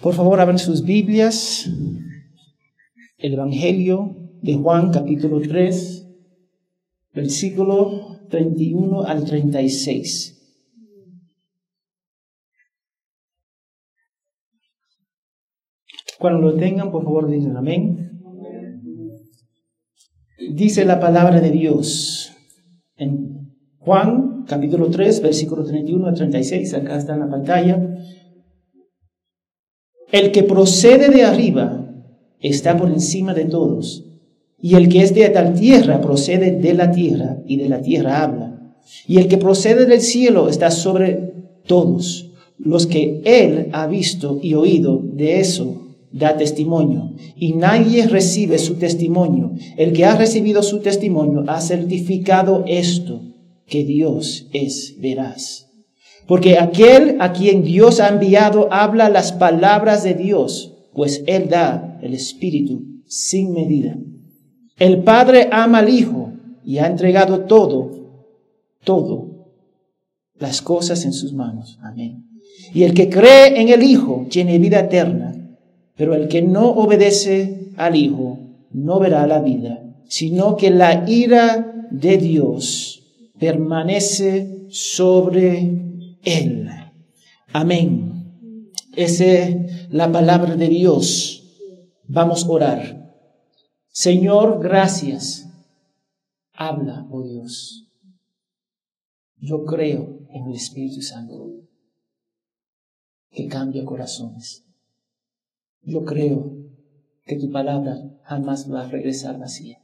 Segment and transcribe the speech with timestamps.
[0.00, 1.68] Por favor, abran sus Biblias.
[3.18, 6.06] El Evangelio de Juan, capítulo 3,
[7.14, 10.36] versículo 31 al 36.
[16.20, 18.20] Cuando lo tengan, por favor, digan amén.
[20.52, 22.32] Dice la palabra de Dios
[22.94, 26.74] en Juan, capítulo 3, versículo 31 al 36.
[26.74, 27.94] Acá está en la pantalla.
[30.10, 31.86] El que procede de arriba
[32.40, 34.04] está por encima de todos,
[34.60, 38.22] y el que es de tal tierra procede de la tierra, y de la tierra
[38.22, 38.74] habla.
[39.06, 41.34] Y el que procede del cielo está sobre
[41.66, 42.30] todos.
[42.58, 48.76] Los que él ha visto y oído de eso da testimonio, y nadie recibe su
[48.76, 49.52] testimonio.
[49.76, 53.20] El que ha recibido su testimonio ha certificado esto,
[53.66, 55.67] que Dios es veraz.
[56.28, 61.98] Porque aquel a quien Dios ha enviado habla las palabras de Dios, pues Él da
[62.02, 63.96] el Espíritu sin medida.
[64.76, 67.90] El Padre ama al Hijo y ha entregado todo,
[68.84, 69.54] todo,
[70.38, 71.78] las cosas en sus manos.
[71.82, 72.26] Amén.
[72.74, 75.32] Y el que cree en el Hijo tiene vida eterna,
[75.96, 78.38] pero el que no obedece al Hijo
[78.70, 83.02] no verá la vida, sino que la ira de Dios
[83.38, 85.87] permanece sobre
[86.28, 86.68] él.
[87.52, 88.72] Amén.
[88.96, 91.44] Esa es la palabra de Dios.
[92.06, 93.14] Vamos a orar.
[93.88, 95.48] Señor, gracias.
[96.52, 97.86] Habla, oh Dios.
[99.36, 101.52] Yo creo en el Espíritu Santo
[103.30, 104.64] que cambia corazones.
[105.82, 106.56] Yo creo
[107.24, 109.80] que tu palabra jamás va a regresar vacía.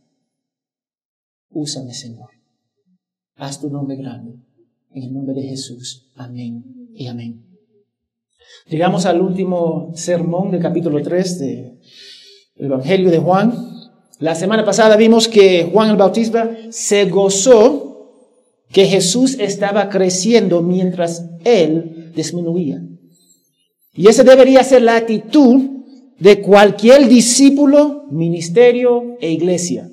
[1.50, 2.30] Úsame, Señor.
[3.36, 4.44] Haz tu nombre grande
[4.94, 6.06] en el nombre de Jesús.
[6.14, 6.64] Amén
[6.94, 7.42] y amén.
[8.68, 11.78] Llegamos al último sermón del capítulo 3 del
[12.56, 13.52] Evangelio de Juan.
[14.20, 17.90] La semana pasada vimos que Juan el Bautista se gozó
[18.70, 22.82] que Jesús estaba creciendo mientras él disminuía.
[23.92, 25.62] Y esa debería ser la actitud
[26.18, 29.90] de cualquier discípulo, ministerio e iglesia.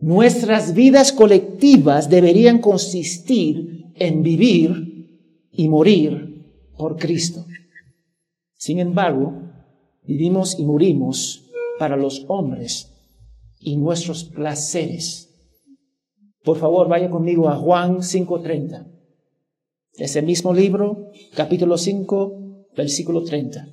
[0.00, 6.44] Nuestras vidas colectivas deberían consistir en vivir y morir
[6.76, 7.46] por Cristo.
[8.54, 9.32] Sin embargo,
[10.02, 11.48] vivimos y morimos
[11.78, 12.92] para los hombres
[13.60, 15.28] y nuestros placeres.
[16.42, 18.88] Por favor, vaya conmigo a Juan 5.30.
[19.94, 23.68] Ese mismo libro, capítulo 5, versículo 30.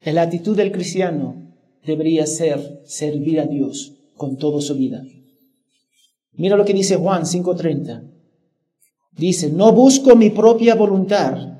[0.00, 1.54] La actitud del cristiano
[1.84, 5.04] debería ser servir a Dios con toda su vida.
[6.38, 8.04] Mira lo que dice Juan 5:30.
[9.12, 11.58] Dice, no busco mi propia voluntad,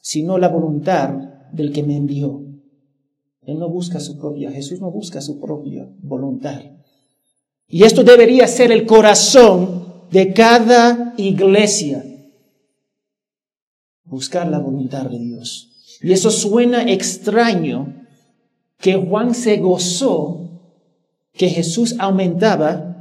[0.00, 1.10] sino la voluntad
[1.52, 2.42] del que me envió.
[3.42, 6.60] Él no busca su propia, Jesús no busca su propia voluntad.
[7.68, 12.04] Y esto debería ser el corazón de cada iglesia.
[14.04, 15.98] Buscar la voluntad de Dios.
[16.02, 18.04] Y eso suena extraño
[18.78, 20.50] que Juan se gozó
[21.32, 22.97] que Jesús aumentaba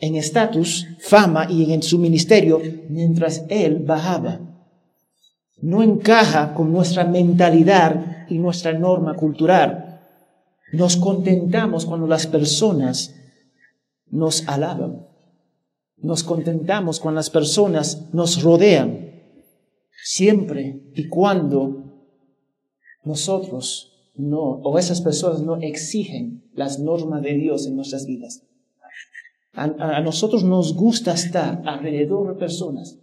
[0.00, 4.40] en estatus, fama y en su ministerio mientras él bajaba.
[5.60, 10.00] No encaja con nuestra mentalidad y nuestra norma cultural.
[10.72, 13.14] Nos contentamos cuando las personas
[14.06, 15.06] nos alaban.
[15.98, 19.10] Nos contentamos cuando las personas nos rodean.
[20.02, 21.84] Siempre y cuando
[23.04, 28.42] nosotros no, o esas personas no exigen las normas de Dios en nuestras vidas.
[29.52, 32.98] A, nosotros nos gusta estar alrededor de personas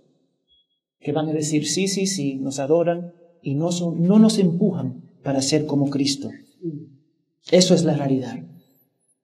[0.99, 5.41] que van a decir sí, sí, sí, nos adoran y no, no nos empujan para
[5.41, 6.29] ser como Cristo.
[7.51, 8.37] Eso es la realidad.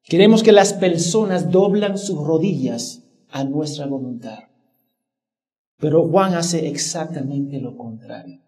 [0.03, 4.39] Queremos que las personas doblan sus rodillas a nuestra voluntad.
[5.77, 8.39] Pero Juan hace exactamente lo contrario.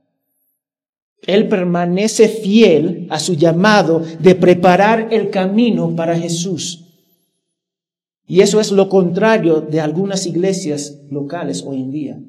[1.26, 6.85] Él permanece fiel a su llamado de preparar el camino para Jesús.
[8.28, 12.20] Y eso es lo contrario de algunas iglesias locales hoy en día,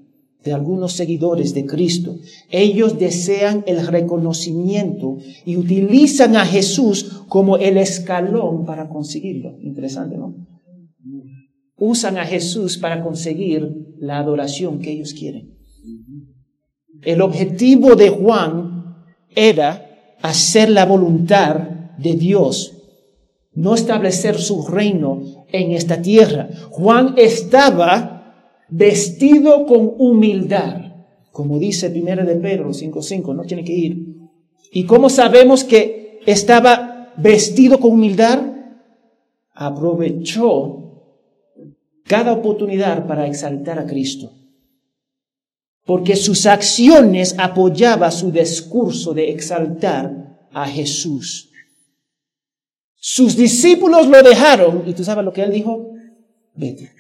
[0.45, 2.17] de algunos seguidores de Cristo.
[2.51, 5.17] Ellos desean el reconocimiento
[5.47, 9.57] y utilizan a Jesús como el escalón para conseguirlo.
[9.63, 10.35] Interesante, ¿no?
[11.79, 15.57] Usan a Jesús para conseguir la adoración que ellos quieren.
[17.03, 18.97] El objetivo de Juan
[19.35, 21.57] era hacer la voluntad
[21.99, 22.76] de Dios
[23.57, 26.49] no establecer su reino en esta tierra.
[26.71, 30.93] Juan estaba vestido con humildad,
[31.33, 34.07] como dice 1 de Pedro 5.5, no tiene que ir.
[34.73, 38.41] ¿Y cómo sabemos que estaba vestido con humildad?
[39.55, 40.83] Aprovechó
[42.05, 44.33] cada oportunidad para exaltar a Cristo.
[45.85, 51.53] Porque sus acciones apoyaban su discurso de exaltar a Jesús.
[52.97, 55.93] Sus discípulos lo dejaron y tú sabes lo que él dijo,
[56.55, 56.93] vete.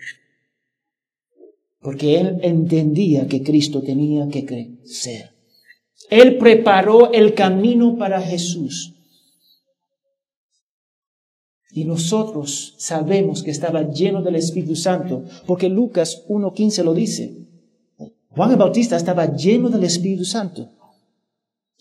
[1.81, 5.34] Porque él entendía que Cristo tenía que crecer.
[6.10, 8.94] Él preparó el camino para Jesús.
[11.70, 17.37] Y nosotros sabemos que estaba lleno del Espíritu Santo, porque Lucas 1.15 lo dice.
[18.31, 20.70] Juan el Bautista estaba lleno del Espíritu Santo.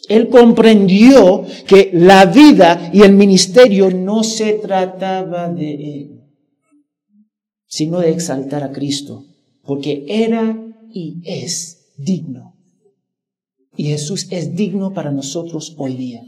[0.09, 6.21] Él comprendió que la vida y el ministerio no se trataba de él,
[7.67, 9.25] sino de exaltar a Cristo,
[9.63, 10.57] porque era
[10.91, 12.55] y es digno.
[13.75, 16.21] Y Jesús es digno para nosotros hoy día.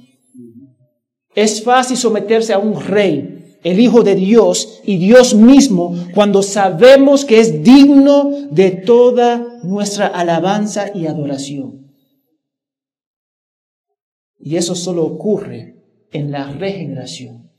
[1.36, 7.26] Es fácil someterse a un rey, el Hijo de Dios y Dios mismo, cuando sabemos
[7.26, 11.87] que es digno de toda nuestra alabanza y adoración.
[14.48, 15.76] Y eso solo ocurre
[16.10, 17.52] en la regeneración,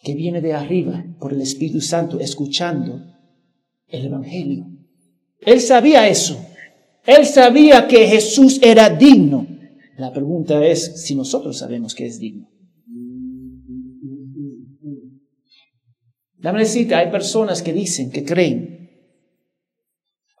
[0.00, 3.00] que viene de arriba por el Espíritu Santo, escuchando
[3.86, 4.66] el Evangelio.
[5.38, 6.44] Él sabía eso.
[7.06, 9.46] Él sabía que Jesús era digno.
[9.96, 12.48] La pregunta es si nosotros sabemos que es digno.
[16.36, 18.90] Dame decirte, hay personas que dicen que creen.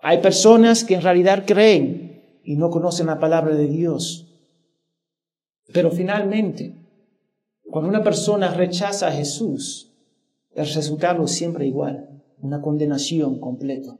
[0.02, 4.28] Hay personas que en realidad creen y no conocen la palabra de Dios.
[5.72, 6.74] Pero finalmente,
[7.70, 9.92] cuando una persona rechaza a Jesús,
[10.54, 13.98] el resultado es siempre igual, una condenación completa.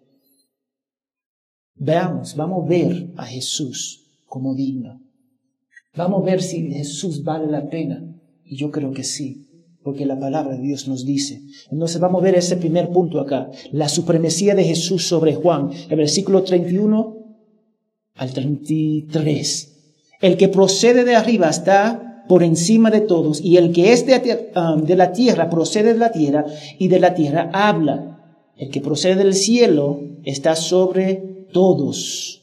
[1.74, 5.00] Veamos, vamos a ver a Jesús como digno.
[5.96, 8.04] Vamos a ver si Jesús vale la pena.
[8.44, 9.48] Y yo creo que sí,
[9.82, 11.40] porque la palabra de Dios nos dice.
[11.70, 15.96] Entonces vamos a ver ese primer punto acá, la supremacía de Jesús sobre Juan, el
[15.96, 17.16] versículo 31
[18.14, 19.71] al 33.
[20.22, 24.52] El que procede de arriba está por encima de todos, y el que es de,
[24.56, 26.46] um, de, la tierra procede de la tierra,
[26.78, 28.20] y de la tierra habla.
[28.56, 32.40] El que procede del cielo está sobre todos.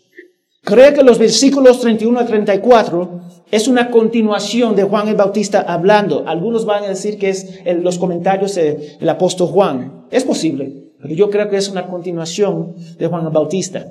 [0.62, 6.26] Creo que los versículos 31 a 34 es una continuación de Juan el Bautista hablando.
[6.28, 7.48] Algunos van a decir que es
[7.82, 10.06] los comentarios del apóstol Juan.
[10.12, 13.88] Es posible, pero yo creo que es una continuación de Juan el Bautista.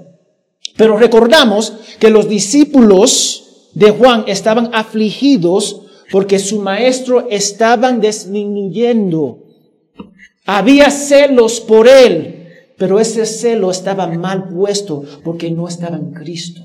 [0.77, 9.45] Pero recordamos que los discípulos de Juan estaban afligidos porque su maestro estaban disminuyendo.
[10.47, 12.49] Había celos por él,
[12.79, 16.63] pero ese celo estaba mal puesto porque no estaba en Cristo.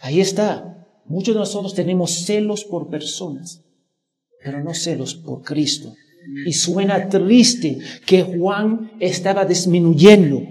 [0.00, 0.86] Ahí está.
[1.06, 3.62] Muchos de nosotros tenemos celos por personas,
[4.42, 5.92] pero no celos por Cristo.
[6.44, 10.42] Y suena triste que Juan estaba disminuyendo.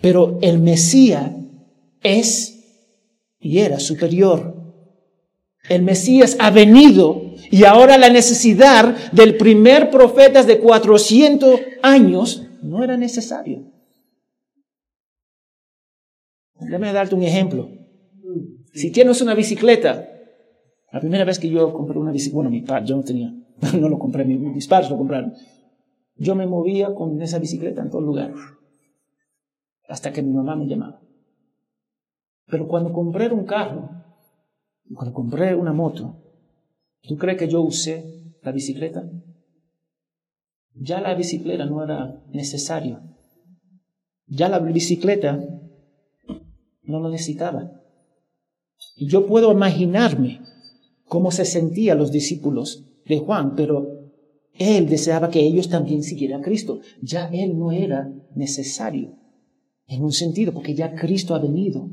[0.00, 1.30] Pero el Mesías
[2.02, 2.55] es
[3.38, 4.54] y era superior.
[5.68, 12.84] El Mesías ha venido y ahora la necesidad del primer profeta de 400 años no
[12.84, 13.72] era necesario.
[16.60, 17.68] Déjame darte un ejemplo.
[18.72, 20.08] Si tienes una bicicleta,
[20.92, 23.34] la primera vez que yo compré una bicicleta, bueno, mi padre, yo no tenía,
[23.78, 25.34] no lo compré, mis padres lo compraron.
[26.16, 28.32] Yo me movía con esa bicicleta en todo lugar,
[29.88, 31.05] hasta que mi mamá me llamaba.
[32.48, 33.90] Pero cuando compré un carro,
[34.94, 36.16] cuando compré una moto,
[37.02, 39.04] ¿tú crees que yo usé la bicicleta?
[40.74, 43.00] Ya la bicicleta no era necesario.
[44.26, 45.40] Ya la bicicleta
[46.82, 47.72] no lo necesitaba.
[48.96, 50.40] Y yo puedo imaginarme
[51.06, 53.88] cómo se sentían los discípulos de Juan, pero
[54.52, 56.80] él deseaba que ellos también siguieran a Cristo.
[57.02, 59.25] Ya él no era necesario
[59.86, 61.88] en un sentido, porque ya Cristo ha venido.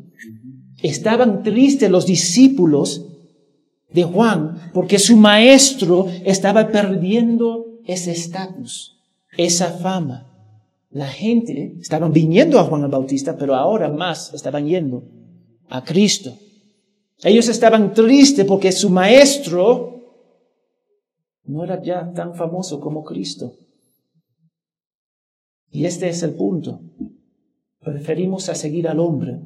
[0.81, 3.07] Estaban tristes los discípulos
[3.91, 8.97] de Juan porque su maestro estaba perdiendo ese estatus,
[9.37, 10.29] esa fama.
[10.89, 15.03] La gente estaban viniendo a Juan el Bautista, pero ahora más estaban yendo
[15.69, 16.33] a Cristo.
[17.23, 19.93] Ellos estaban tristes porque su maestro
[21.45, 23.53] no era ya tan famoso como Cristo.
[25.71, 26.81] Y este es el punto.
[27.83, 29.41] Preferimos a seguir al hombre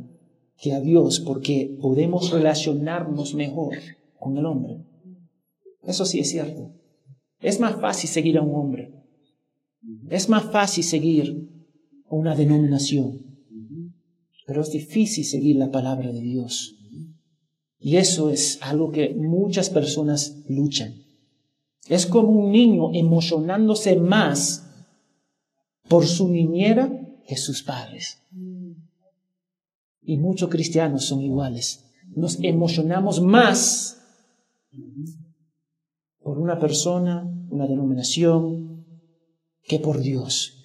[0.62, 3.76] que a Dios porque podemos relacionarnos mejor
[4.20, 4.84] con el hombre.
[5.84, 6.72] Eso sí es cierto.
[7.40, 8.94] Es más fácil seguir a un hombre.
[10.10, 11.50] Es más fácil seguir
[12.10, 13.22] a una denominación.
[14.46, 16.76] Pero es difícil seguir la palabra de Dios.
[17.80, 20.96] Y eso es algo que muchas personas luchan.
[21.88, 24.64] Es como un niño emocionándose más
[25.88, 28.22] por su niñera que sus padres.
[30.02, 31.84] Y muchos cristianos son iguales.
[32.16, 34.02] Nos emocionamos más
[36.20, 38.86] por una persona, una denominación,
[39.64, 40.64] que por Dios.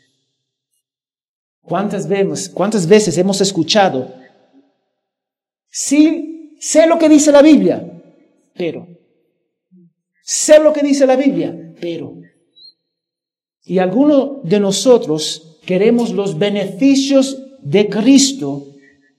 [1.61, 4.14] ¿Cuántas veces, cuántas veces hemos escuchado?
[5.69, 8.02] Sí, sé lo que dice la Biblia,
[8.54, 8.87] pero
[10.23, 12.16] Sé lo que dice la Biblia, pero...
[13.64, 18.66] Y algunos de nosotros queremos los beneficios de Cristo,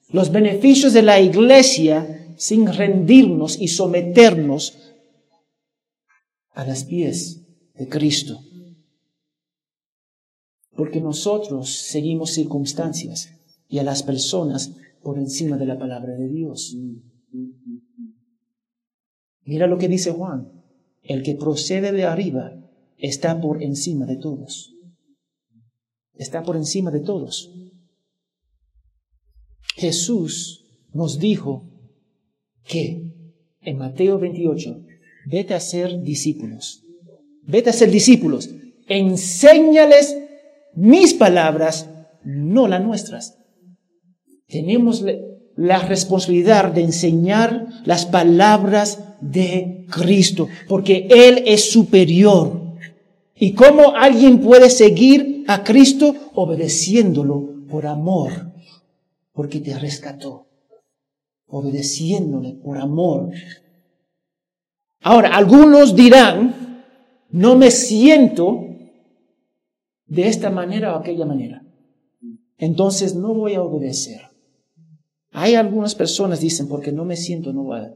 [0.09, 4.77] los beneficios de la iglesia, sin rendirnos y someternos
[6.51, 7.41] a las pies
[7.75, 8.39] de Cristo.
[10.75, 13.29] Porque nosotros seguimos circunstancias
[13.67, 16.75] y a las personas por encima de la palabra de Dios.
[19.45, 20.51] Mira lo que dice Juan.
[21.03, 22.53] El que procede de arriba
[22.97, 24.72] está por encima de todos.
[26.15, 27.51] Está por encima de todos.
[29.75, 31.69] Jesús nos dijo
[32.63, 33.13] que
[33.65, 34.81] en Mateo 28,
[35.25, 36.83] vete a ser discípulos.
[37.43, 38.49] Vete a ser discípulos.
[38.87, 40.17] Enséñales
[40.75, 41.89] mis palabras,
[42.23, 43.37] no las nuestras.
[44.47, 45.03] Tenemos
[45.55, 52.62] la responsabilidad de enseñar las palabras de Cristo, porque Él es superior.
[53.35, 56.13] ¿Y cómo alguien puede seguir a Cristo?
[56.33, 58.51] Obedeciéndolo por amor,
[59.31, 60.47] porque te rescató.
[61.47, 63.31] Obedeciéndole por amor.
[65.01, 66.85] Ahora, algunos dirán,
[67.29, 68.67] no me siento
[70.05, 71.63] de esta manera o aquella manera.
[72.57, 74.21] Entonces no voy a obedecer.
[75.31, 77.93] Hay algunas personas dicen, porque no me siento, no voy a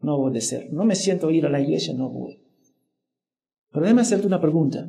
[0.00, 0.72] no obedecer.
[0.72, 2.40] No me siento ir a la iglesia, no voy.
[3.70, 4.88] Pero déjame hacerte una pregunta.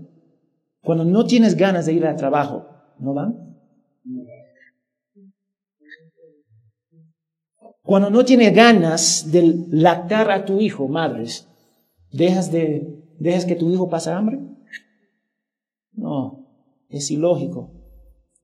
[0.81, 2.65] Cuando no tienes ganas de ir al trabajo,
[2.99, 3.49] ¿no van?
[7.83, 11.47] Cuando no tienes ganas de lactar a tu hijo, madres,
[12.11, 14.39] ¿dejas, de, ¿dejas que tu hijo pase hambre?
[15.93, 16.45] No,
[16.87, 17.71] es ilógico.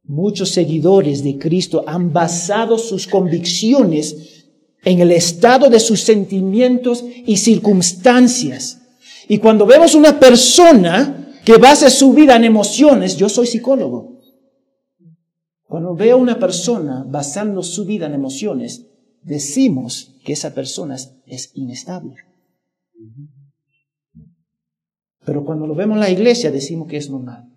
[0.04, 4.52] Muchos seguidores de Cristo han basado sus convicciones
[4.84, 8.85] en el estado de sus sentimientos y circunstancias.
[9.28, 14.20] Y cuando vemos una persona que basa su vida en emociones, yo soy psicólogo.
[15.68, 18.86] Cuando veo una persona basando su vida en emociones,
[19.22, 22.16] decimos que esa persona es inestable.
[25.26, 27.50] Pero cuando lo vemos en la iglesia, decimos que es normal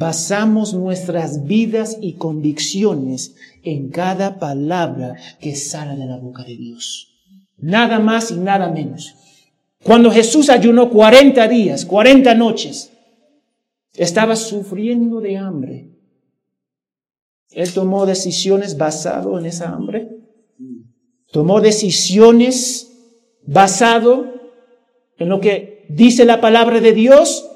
[0.00, 7.09] basamos nuestras vidas y convicciones en cada palabra que sale de la boca de Dios.
[7.60, 9.14] Nada más y nada menos.
[9.82, 12.92] Cuando Jesús ayunó 40 días, 40 noches,
[13.94, 15.90] estaba sufriendo de hambre.
[17.50, 20.08] Él tomó decisiones basado en esa hambre.
[21.32, 22.90] Tomó decisiones
[23.46, 24.26] basado
[25.18, 27.48] en lo que dice la palabra de Dios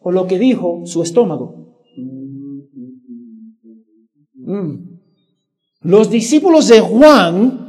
[0.00, 1.76] o lo que dijo su estómago.
[4.34, 4.98] Mm.
[5.82, 7.59] Los discípulos de Juan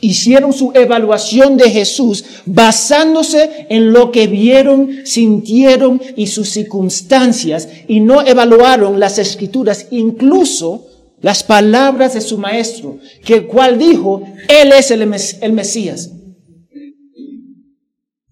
[0.00, 8.00] hicieron su evaluación de Jesús basándose en lo que vieron, sintieron y sus circunstancias y
[8.00, 10.86] no evaluaron las escrituras, incluso
[11.22, 16.12] las palabras de su maestro, que el cual dijo, Él es el, el Mesías.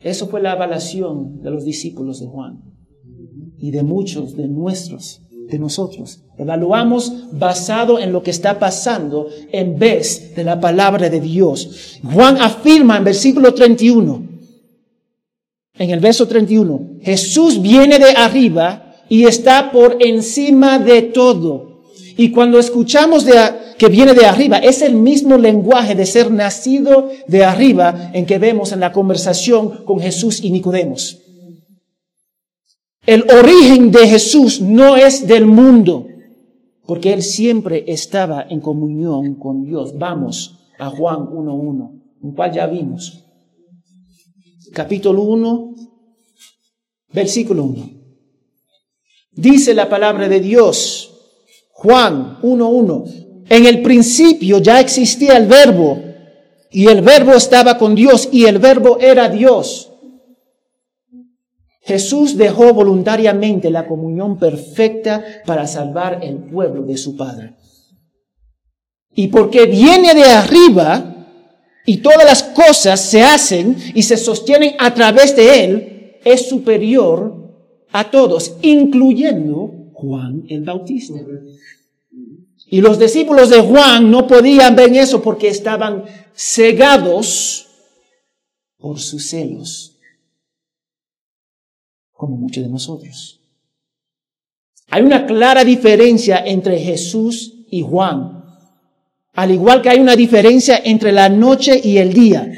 [0.01, 2.63] Eso fue la evaluación de los discípulos de Juan
[3.57, 6.21] y de muchos de nuestros de nosotros.
[6.39, 12.01] Evaluamos basado en lo que está pasando en vez de la palabra de Dios.
[12.13, 14.35] Juan afirma en versículo 31,
[15.77, 21.83] en el verso 31, Jesús viene de arriba y está por encima de todo.
[22.17, 23.33] Y cuando escuchamos de,
[23.77, 28.39] que viene de arriba, es el mismo lenguaje de ser nacido de arriba en que
[28.39, 31.24] vemos en la conversación con Jesús y Nicodemos.
[33.07, 36.07] El origen de Jesús no es del mundo,
[36.87, 39.99] porque Él siempre estaba en comunión con Dios.
[39.99, 43.25] Vamos a Juan 1.1, un cual ya vimos.
[44.73, 45.75] Capítulo 1,
[47.13, 47.91] versículo 1.
[49.33, 51.15] Dice la palabra de Dios,
[51.73, 56.01] Juan 1.1, en el principio ya existía el verbo,
[56.71, 59.94] y el verbo estaba con Dios, y el verbo era Dios.
[61.85, 67.57] Jesús dejó voluntariamente la comunión perfecta para salvar el pueblo de su Padre.
[69.15, 71.29] Y porque viene de arriba
[71.87, 77.35] y todas las cosas se hacen y se sostienen a través de Él, es superior
[77.93, 81.21] a todos, incluyendo Juan el Bautista.
[82.67, 87.69] Y los discípulos de Juan no podían ver eso porque estaban cegados
[88.79, 89.94] por sus celos,
[92.25, 93.41] como muchos de nosotros.
[94.89, 98.45] Hay una clara diferencia entre Jesús y Juan,
[99.35, 102.51] al igual que hay una diferencia entre la noche y el día.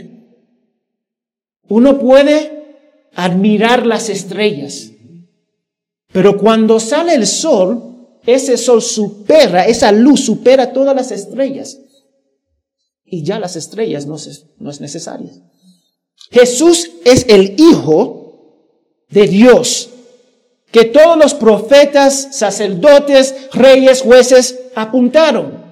[1.69, 4.91] Uno puede admirar las estrellas,
[6.13, 11.81] pero cuando sale el sol, ese sol supera, esa luz supera todas las estrellas.
[13.05, 15.31] Y ya las estrellas no es, no es necesaria.
[16.31, 18.26] Jesús es el Hijo
[19.09, 19.91] de Dios,
[20.71, 25.65] que todos los profetas, sacerdotes, reyes, jueces apuntaron.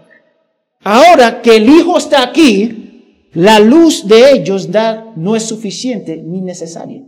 [0.82, 6.40] Ahora que el Hijo está aquí, la luz de ellos da, no es suficiente ni
[6.40, 7.04] necesaria.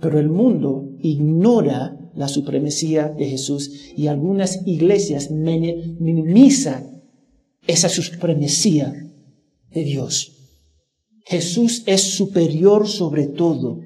[0.00, 7.02] Pero el mundo ignora la supremacía de Jesús y algunas iglesias minimizan
[7.66, 8.94] esa supremacía
[9.70, 10.32] de Dios.
[11.24, 13.80] Jesús es superior sobre todo,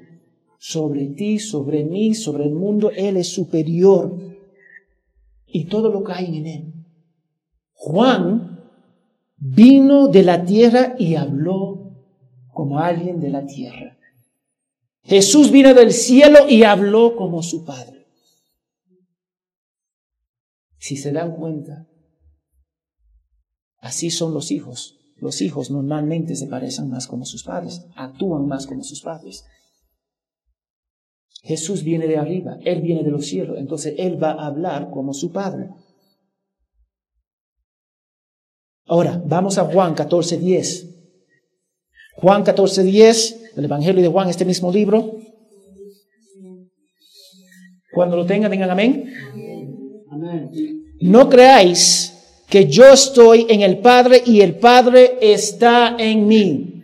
[0.63, 4.15] sobre ti, sobre mí, sobre el mundo, Él es superior
[5.47, 6.73] y todo lo que hay en Él.
[7.73, 8.69] Juan
[9.37, 11.95] vino de la tierra y habló
[12.53, 13.97] como alguien de la tierra.
[15.01, 18.05] Jesús vino del cielo y habló como su Padre.
[20.77, 21.87] Si se dan cuenta,
[23.79, 24.99] así son los hijos.
[25.15, 29.45] Los hijos normalmente se parecen más como sus padres, actúan más como sus padres.
[31.43, 35.13] Jesús viene de arriba, Él viene de los cielos, entonces Él va a hablar como
[35.13, 35.69] su Padre.
[38.85, 40.89] Ahora, vamos a Juan 14.10.
[42.17, 45.17] Juan 14.10, el Evangelio de Juan, este mismo libro.
[47.93, 49.13] Cuando lo tengan, digan amén.
[50.99, 56.83] No creáis que yo estoy en el Padre y el Padre está en mí.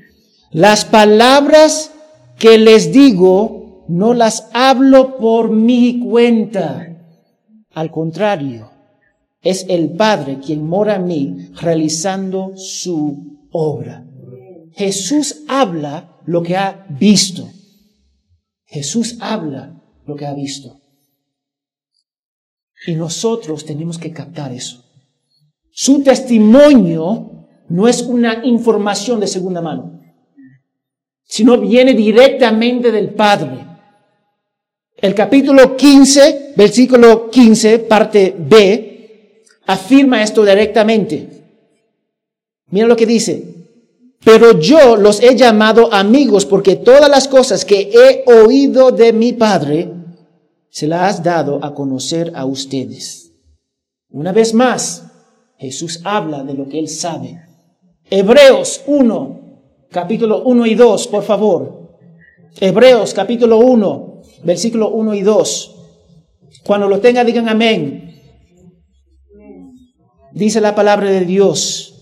[0.51, 1.91] Las palabras
[2.39, 3.56] que les digo
[3.87, 6.87] no las hablo por mi cuenta.
[7.73, 8.71] Al contrario,
[9.41, 14.05] es el Padre quien mora en mí realizando su obra.
[14.73, 17.49] Jesús habla lo que ha visto.
[18.65, 20.81] Jesús habla lo que ha visto.
[22.85, 24.83] Y nosotros tenemos que captar eso.
[25.71, 30.01] Su testimonio no es una información de segunda mano,
[31.23, 33.66] sino viene directamente del Padre.
[34.99, 41.29] El capítulo 15, versículo 15, parte B, afirma esto directamente.
[42.71, 43.57] Mira lo que dice.
[44.23, 49.33] Pero yo los he llamado amigos porque todas las cosas que he oído de mi
[49.33, 49.93] Padre
[50.69, 53.31] se las has dado a conocer a ustedes.
[54.09, 55.03] Una vez más,
[55.57, 57.39] Jesús habla de lo que él sabe.
[58.09, 59.39] Hebreos 1,
[59.91, 61.77] capítulo 1 y 2, por favor.
[62.59, 64.16] Hebreos capítulo 1,
[64.47, 65.75] versículo 1 y 2.
[66.63, 68.15] Cuando lo tenga, digan amén.
[70.31, 71.96] Dice la palabra de Dios.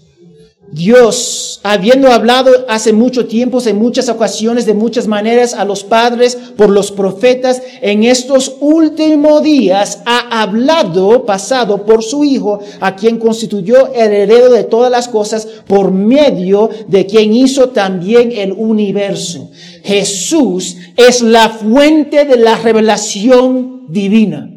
[0.72, 6.36] Dios, habiendo hablado hace mucho tiempo, en muchas ocasiones, de muchas maneras a los padres
[6.58, 13.20] por los profetas, en estos últimos días ha hablado, pasado por su Hijo, a quien
[13.20, 19.52] constituyó el heredero de todas las cosas, por medio de quien hizo también el universo.
[19.84, 24.55] Jesús es la fuente de la revelación divina.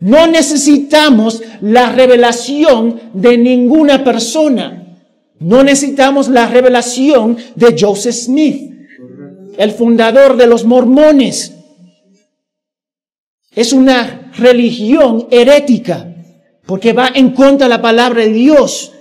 [0.00, 4.96] No necesitamos la revelación de ninguna persona.
[5.40, 8.72] No necesitamos la revelación de Joseph Smith,
[9.56, 11.54] el fundador de los mormones.
[13.54, 16.14] Es una religión herética
[16.66, 18.92] porque va en contra de la palabra de Dios.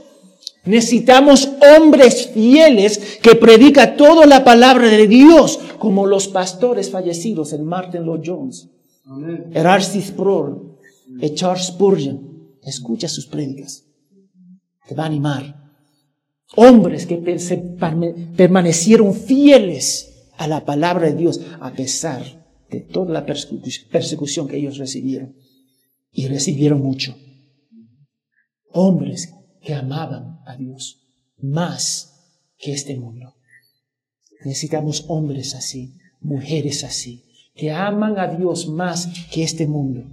[0.65, 7.63] Necesitamos hombres fieles que predican toda la palabra de Dios, como los pastores fallecidos, el
[7.63, 8.69] Martin Lloyd Jones,
[9.53, 10.66] Erastus Sproul,
[11.33, 13.85] Charles Spurgeon, escucha sus prédicas.
[14.87, 15.67] Te va a animar.
[16.55, 17.17] Hombres que
[18.37, 22.23] permanecieron fieles a la palabra de Dios a pesar
[22.69, 25.35] de toda la persecución que ellos recibieron.
[26.11, 27.15] Y recibieron mucho.
[28.71, 31.01] Hombres que amaban a Dios
[31.37, 32.13] más
[32.57, 33.35] que este mundo.
[34.43, 37.23] Necesitamos hombres así, mujeres así,
[37.55, 40.05] que aman a Dios más que este mundo.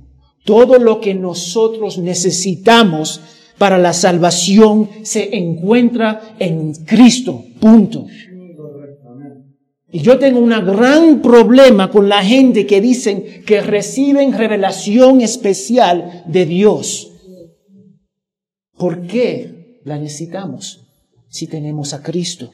[0.44, 3.20] Todo lo que nosotros necesitamos
[3.58, 7.44] para la salvación se encuentra en Cristo.
[7.60, 8.06] Punto.
[9.90, 16.24] Y yo tengo un gran problema con la gente que dicen que reciben revelación especial
[16.26, 17.12] de Dios.
[18.76, 20.80] ¿Por qué la necesitamos
[21.28, 22.50] si tenemos a Cristo?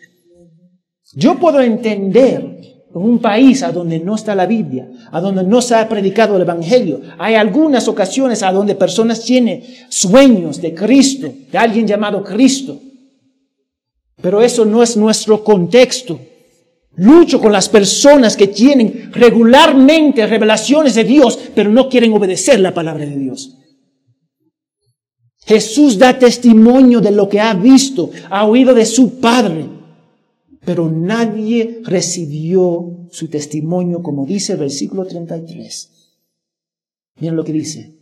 [1.15, 2.50] Yo puedo entender en
[2.93, 6.43] un país a donde no está la Biblia, a donde no se ha predicado el
[6.43, 7.01] Evangelio.
[7.19, 12.81] Hay algunas ocasiones a donde personas tienen sueños de Cristo, de alguien llamado Cristo.
[14.21, 16.19] Pero eso no es nuestro contexto.
[16.97, 22.75] Lucho con las personas que tienen regularmente revelaciones de Dios, pero no quieren obedecer la
[22.75, 23.57] palabra de Dios.
[25.47, 29.80] Jesús da testimonio de lo que ha visto, ha oído de su Padre
[30.65, 35.91] pero nadie recibió su testimonio, como dice el versículo 33.
[37.21, 37.97] Miren lo que dice.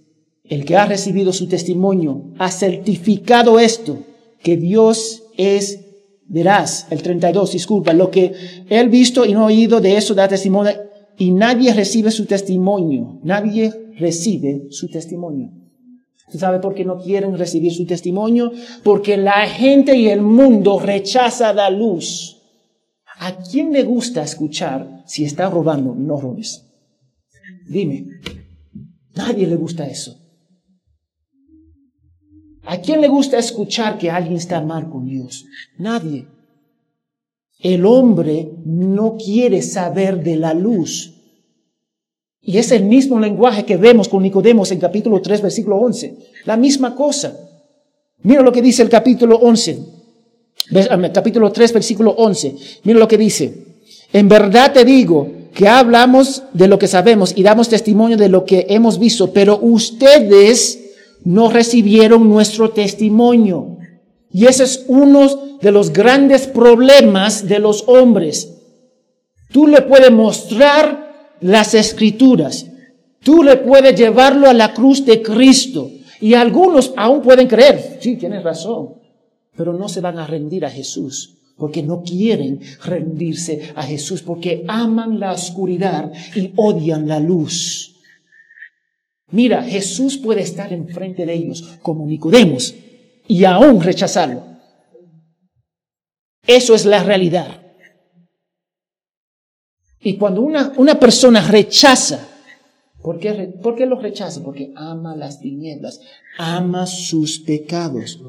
[0.44, 3.99] El que ha recibido su testimonio ha certificado esto,
[4.42, 5.81] que Dios es
[6.27, 6.87] veraz.
[6.90, 8.33] El 32, disculpa, lo que
[8.68, 10.73] él visto y no oído de eso da testimonio
[11.18, 13.18] y nadie recibe su testimonio.
[13.25, 15.51] Nadie recibe su testimonio.
[16.29, 18.53] ¿Usted sabe por qué no quieren recibir su testimonio?
[18.85, 22.38] Porque la gente y el mundo rechaza la luz.
[23.20, 26.64] ¿A quién le gusta escuchar si está robando, no robes?
[27.68, 28.07] Dime.
[29.14, 30.16] Nadie le gusta eso.
[32.62, 35.46] ¿A quién le gusta escuchar que alguien está mal con Dios?
[35.78, 36.26] Nadie.
[37.59, 41.14] El hombre no quiere saber de la luz.
[42.40, 46.18] Y es el mismo lenguaje que vemos con Nicodemos en capítulo 3, versículo 11.
[46.44, 47.37] La misma cosa.
[48.22, 49.97] Mira lo que dice el capítulo 11
[51.12, 52.57] capítulo 3, versículo 11.
[52.85, 53.68] Mira lo que dice.
[54.12, 58.44] En verdad te digo que hablamos de lo que sabemos y damos testimonio de lo
[58.44, 60.78] que hemos visto, pero ustedes
[61.24, 63.78] no recibieron nuestro testimonio.
[64.31, 68.54] Y ese es uno de los grandes problemas de los hombres.
[69.50, 72.66] Tú le puedes mostrar las escrituras.
[73.20, 75.90] Tú le puedes llevarlo a la cruz de Cristo.
[76.20, 78.97] Y algunos aún pueden creer, sí, tienes razón
[79.59, 84.64] pero no se van a rendir a Jesús porque no quieren rendirse a Jesús, porque
[84.68, 87.97] aman la oscuridad y odian la luz.
[89.33, 92.77] Mira, Jesús puede estar enfrente de ellos como Nicodemos
[93.27, 94.44] y aún rechazarlo.
[96.47, 97.61] Eso es la realidad.
[100.01, 102.29] Y cuando una, una persona rechaza,
[103.03, 104.44] ¿por qué, ¿por qué lo rechaza?
[104.44, 106.01] Porque ama las tinieblas,
[106.38, 108.21] ama sus pecados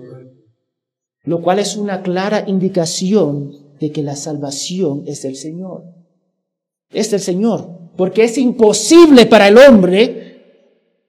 [1.24, 5.84] lo cual es una clara indicación de que la salvación es del Señor.
[6.92, 10.20] Es del Señor, porque es imposible para el hombre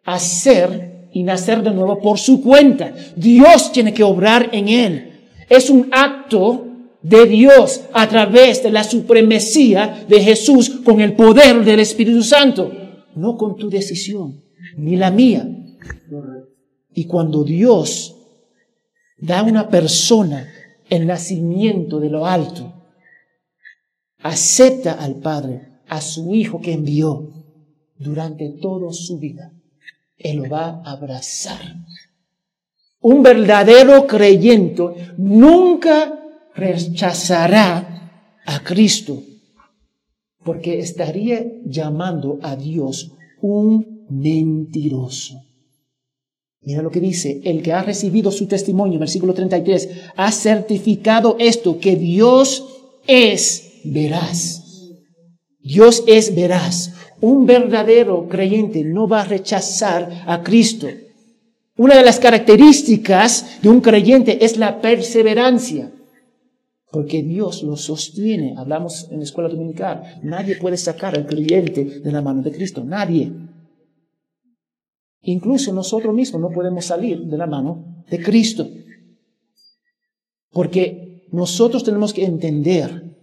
[0.05, 2.95] hacer y nacer de nuevo por su cuenta.
[3.17, 5.29] Dios tiene que obrar en él.
[5.49, 6.67] Es un acto
[7.03, 12.71] de Dios a través de la supremacía de Jesús con el poder del Espíritu Santo,
[13.15, 14.43] no con tu decisión,
[14.77, 15.49] ni la mía.
[16.95, 18.17] Y cuando Dios
[19.21, 20.49] da a una persona
[20.89, 22.73] el nacimiento de lo alto,
[24.19, 27.29] acepta al Padre, a su Hijo que envió
[27.99, 29.53] durante toda su vida,
[30.17, 31.61] Él lo va a abrazar.
[33.01, 34.83] Un verdadero creyente
[35.17, 36.19] nunca
[36.55, 39.23] rechazará a Cristo,
[40.45, 45.43] porque estaría llamando a Dios un mentiroso.
[46.63, 51.79] Mira lo que dice, el que ha recibido su testimonio, versículo 33, ha certificado esto,
[51.79, 52.65] que Dios
[53.07, 54.63] es veraz.
[55.63, 56.93] Dios es veraz.
[57.21, 60.89] Un verdadero creyente no va a rechazar a Cristo.
[61.77, 65.91] Una de las características de un creyente es la perseverancia,
[66.93, 68.55] porque Dios lo sostiene.
[68.59, 72.85] Hablamos en la escuela dominical, nadie puede sacar al creyente de la mano de Cristo,
[72.85, 73.33] nadie.
[75.23, 78.69] Incluso nosotros mismos no podemos salir de la mano de Cristo.
[80.51, 83.17] Porque nosotros tenemos que entender,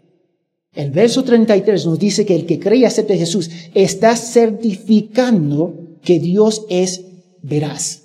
[0.74, 5.74] el verso 33 nos dice que el que cree y acepta a Jesús está certificando
[6.04, 7.04] que Dios es
[7.42, 8.04] veraz.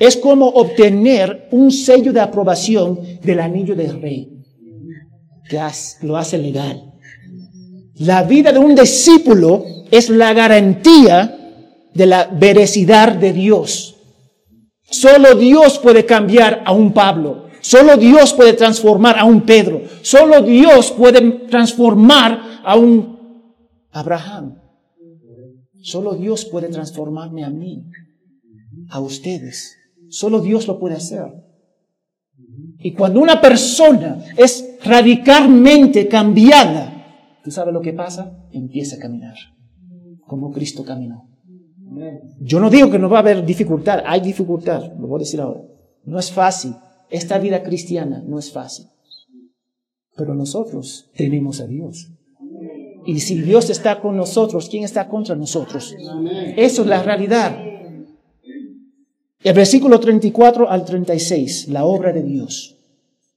[0.00, 4.42] Es como obtener un sello de aprobación del anillo del rey,
[5.48, 5.60] que
[6.00, 6.92] lo hace legal.
[7.96, 11.41] La vida de un discípulo es la garantía
[11.94, 13.96] de la veracidad de Dios.
[14.82, 17.46] Solo Dios puede cambiar a un Pablo.
[17.60, 19.82] Solo Dios puede transformar a un Pedro.
[20.02, 23.18] Solo Dios puede transformar a un
[23.90, 24.58] Abraham.
[25.80, 27.84] Solo Dios puede transformarme a mí,
[28.90, 29.76] a ustedes.
[30.08, 31.26] Solo Dios lo puede hacer.
[32.78, 38.46] Y cuando una persona es radicalmente cambiada, ¿tú sabes lo que pasa?
[38.52, 39.36] Empieza a caminar
[40.32, 41.28] como Cristo caminó.
[42.40, 45.40] Yo no digo que no va a haber dificultad, hay dificultad, lo voy a decir
[45.40, 45.62] ahora.
[46.04, 46.74] No es fácil.
[47.10, 48.86] Esta vida cristiana no es fácil.
[50.16, 52.10] Pero nosotros tenemos a Dios.
[53.04, 55.94] Y si Dios está con nosotros, ¿quién está contra nosotros?
[56.56, 57.56] Eso es la realidad.
[59.42, 62.78] El versículo 34 al 36, la obra de Dios.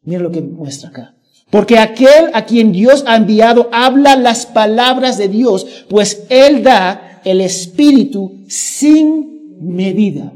[0.04, 1.15] Mira lo que muestra acá.
[1.50, 7.05] Porque aquel a quien Dios ha enviado habla las palabras de Dios, pues Él da
[7.26, 10.32] el Espíritu sin medida.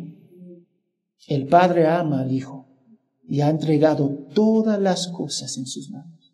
[1.27, 2.65] El Padre ama al Hijo
[3.27, 6.33] y ha entregado todas las cosas en sus manos.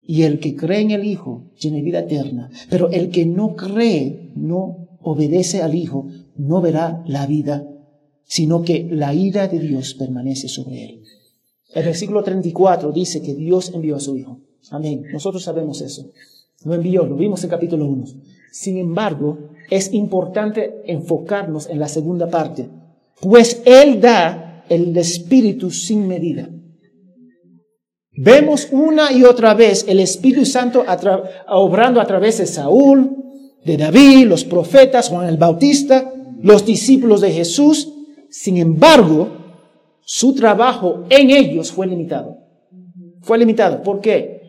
[0.00, 4.32] Y el que cree en el Hijo tiene vida eterna, pero el que no cree,
[4.36, 7.66] no obedece al Hijo, no verá la vida,
[8.24, 11.02] sino que la ira de Dios permanece sobre él.
[11.74, 14.40] El versículo 34 dice que Dios envió a su Hijo.
[14.70, 15.02] Amén.
[15.12, 16.10] Nosotros sabemos eso.
[16.64, 18.04] Lo envió, lo vimos en capítulo 1.
[18.52, 22.68] Sin embargo, es importante enfocarnos en la segunda parte,
[23.22, 26.50] pues Él da el Espíritu sin medida.
[28.14, 30.84] Vemos una y otra vez el Espíritu Santo
[31.48, 33.16] obrando a través de Saúl,
[33.64, 36.12] de David, los profetas, Juan el Bautista,
[36.42, 37.90] los discípulos de Jesús.
[38.28, 39.28] Sin embargo,
[40.02, 42.36] su trabajo en ellos fue limitado.
[43.22, 43.82] Fue limitado.
[43.82, 44.42] ¿Por qué?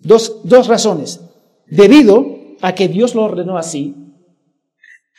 [0.00, 1.20] Dos, dos razones.
[1.68, 3.94] Debido a que Dios lo ordenó así,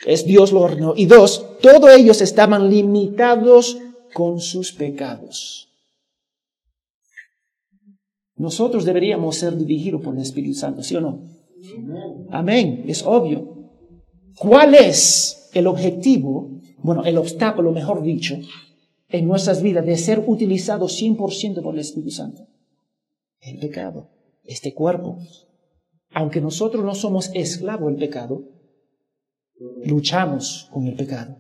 [0.06, 0.94] es Dios lo ordenó.
[0.96, 3.78] Y dos, todos ellos estaban limitados
[4.14, 5.70] con sus pecados.
[8.36, 11.22] Nosotros deberíamos ser dirigidos por el Espíritu Santo, ¿sí o no?
[12.32, 13.70] Amén, es obvio.
[14.36, 18.40] ¿Cuál es el objetivo, bueno, el obstáculo, mejor dicho,
[19.10, 22.48] en nuestras vidas de ser utilizados 100% por el Espíritu Santo?
[23.42, 24.10] El pecado,
[24.44, 25.20] este cuerpo.
[26.14, 28.44] Aunque nosotros no somos esclavos del pecado,
[29.86, 31.38] luchamos con el pecado.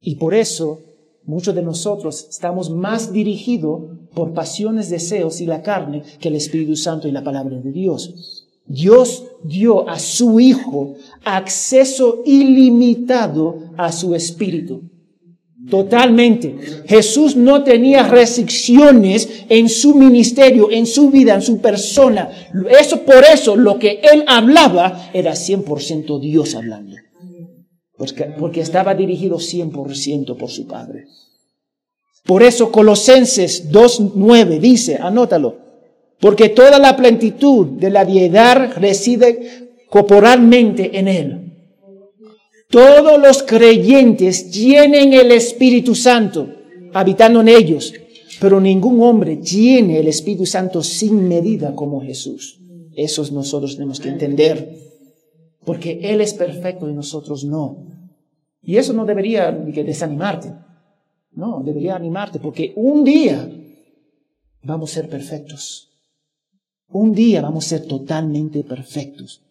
[0.00, 0.80] Y por eso
[1.24, 3.82] muchos de nosotros estamos más dirigidos
[4.14, 8.48] por pasiones, deseos y la carne que el Espíritu Santo y la palabra de Dios.
[8.66, 14.82] Dios dio a su Hijo acceso ilimitado a su Espíritu.
[15.68, 16.56] Totalmente.
[16.86, 22.30] Jesús no tenía restricciones en su ministerio, en su vida, en su persona.
[22.80, 26.96] Eso por eso lo que él hablaba era 100% Dios hablando
[28.38, 31.04] porque, estaba dirigido 100% por su Padre.
[32.24, 35.58] Por eso Colosenses 2.9 dice, anótalo,
[36.18, 41.39] porque toda la plenitud de la deidad reside corporalmente en Él.
[42.70, 46.48] Todos los creyentes tienen el Espíritu Santo
[46.92, 47.92] habitando en ellos,
[48.40, 52.60] pero ningún hombre tiene el Espíritu Santo sin medida como Jesús.
[52.94, 54.78] Eso nosotros tenemos que entender,
[55.64, 57.88] porque Él es perfecto y nosotros no.
[58.62, 60.52] Y eso no debería desanimarte.
[61.32, 63.50] No, debería animarte porque un día
[64.62, 65.88] vamos a ser perfectos.
[66.88, 69.42] Un día vamos a ser totalmente perfectos.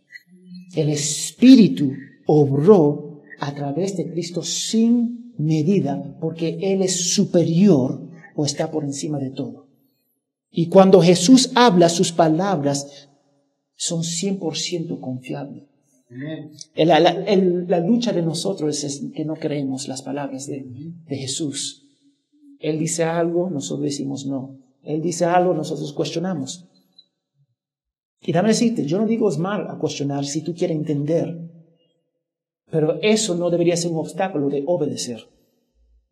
[0.74, 1.92] El Espíritu
[2.26, 3.09] obró
[3.40, 8.02] a través de Cristo sin medida porque Él es superior
[8.36, 9.68] o está por encima de todo.
[10.52, 13.10] Y cuando Jesús habla, sus palabras
[13.76, 15.64] son 100% confiables.
[16.76, 20.66] La, la, lucha de nosotros es que no creemos las palabras de,
[21.08, 21.86] de Jesús.
[22.60, 24.58] Él dice algo, nosotros decimos no.
[24.84, 26.66] Él dice algo, nosotros cuestionamos.
[28.22, 31.49] Y dame decirte, yo no digo es mal a cuestionar si tú quieres entender,
[32.72, 35.28] pero eso no debería ser un obstáculo de obedecer.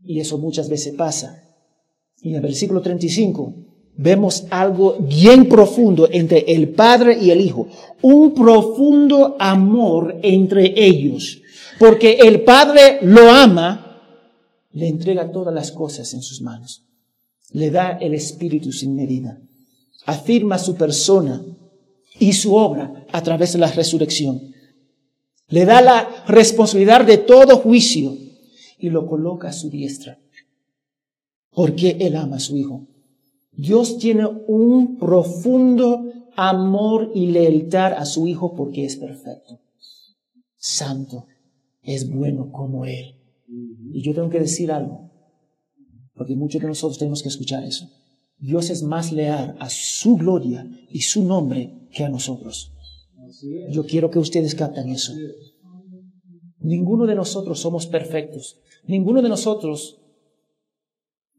[0.04, 1.44] Y eso muchas veces pasa.
[2.22, 3.54] Y en el versículo 35,
[3.96, 7.68] vemos algo bien profundo entre el Padre y el Hijo.
[8.02, 11.42] Un profundo amor entre ellos.
[11.80, 14.02] Porque el Padre lo ama,
[14.72, 16.84] le entrega todas las cosas en sus manos.
[17.52, 19.40] Le da el Espíritu sin medida.
[20.06, 21.44] Afirma su persona
[22.20, 24.54] y su obra a través de la resurrección.
[25.50, 28.16] Le da la responsabilidad de todo juicio
[28.78, 30.20] y lo coloca a su diestra.
[31.52, 32.88] Porque Él ama a su Hijo.
[33.52, 39.60] Dios tiene un profundo amor y lealtad a su Hijo porque es perfecto,
[40.56, 41.26] santo,
[41.82, 43.16] es bueno como Él.
[43.92, 45.10] Y yo tengo que decir algo,
[46.14, 47.90] porque muchos de nosotros tenemos que escuchar eso.
[48.38, 52.74] Dios es más leal a su gloria y su nombre que a nosotros.
[53.70, 55.14] Yo quiero que ustedes capten eso.
[56.60, 58.60] Ninguno de nosotros somos perfectos.
[58.86, 60.00] Ninguno de nosotros,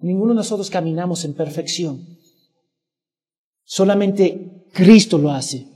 [0.01, 2.07] ninguno de nosotros caminamos en perfección.
[3.65, 5.67] Solamente Cristo lo hace.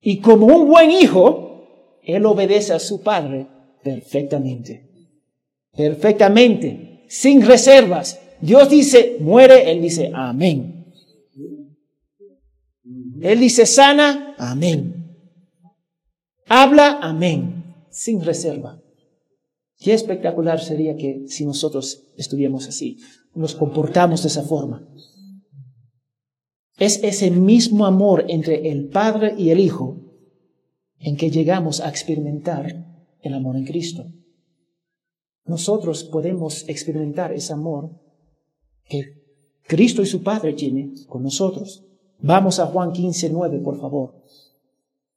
[0.00, 3.46] Y como un buen hijo, Él obedece a su Padre
[3.82, 4.88] perfectamente.
[5.76, 8.20] Perfectamente, sin reservas.
[8.40, 10.79] Dios dice, muere, Él dice, amén.
[13.22, 15.16] Él dice, sana, amén.
[16.46, 18.80] Habla, amén, sin reserva.
[19.78, 22.98] Qué espectacular sería que si nosotros estuviéramos así,
[23.34, 24.86] nos comportamos de esa forma.
[26.76, 30.00] Es ese mismo amor entre el Padre y el Hijo
[30.98, 32.86] en que llegamos a experimentar
[33.20, 34.06] el amor en Cristo.
[35.44, 37.90] Nosotros podemos experimentar ese amor
[38.84, 39.20] que
[39.66, 41.86] Cristo y su Padre tienen con nosotros.
[42.22, 44.14] Vamos a Juan 15, 9, por favor.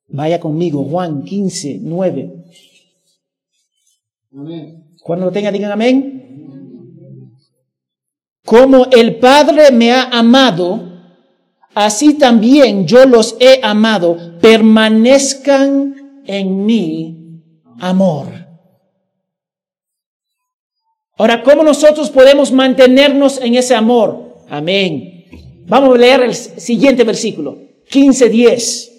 [0.08, 2.46] Vaya conmigo, Juan 15, 9.
[5.04, 6.24] Cuando lo tenga, digan amén.
[8.46, 10.82] Como el Padre me ha amado,
[11.74, 14.40] así también yo los he amado.
[14.42, 17.42] Permanezcan en mi
[17.80, 18.28] amor.
[21.18, 24.44] Ahora, ¿cómo nosotros podemos mantenernos en ese amor?
[24.50, 25.13] Amén.
[25.74, 27.58] Vamos a leer el siguiente versículo,
[27.90, 28.92] 15:10.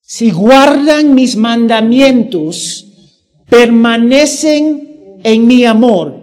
[0.00, 2.86] Si guardan mis mandamientos,
[3.50, 6.14] permanecen en mi amor,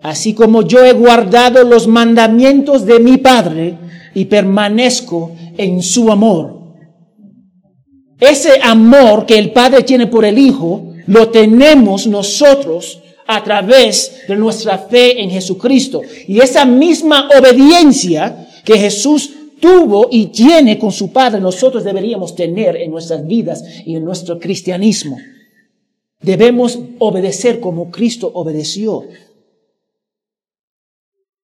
[0.00, 3.78] así como yo he guardado los mandamientos de mi Padre
[4.14, 6.76] y permanezco en su amor.
[8.20, 14.36] Ese amor que el Padre tiene por el Hijo, lo tenemos nosotros a través de
[14.36, 16.02] nuestra fe en Jesucristo.
[16.26, 22.76] Y esa misma obediencia que Jesús tuvo y tiene con su Padre, nosotros deberíamos tener
[22.76, 25.18] en nuestras vidas y en nuestro cristianismo.
[26.20, 29.04] Debemos obedecer como Cristo obedeció.